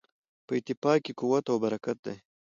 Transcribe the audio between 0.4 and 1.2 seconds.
په اتفاق کې